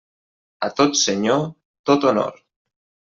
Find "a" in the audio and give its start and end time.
0.57-0.69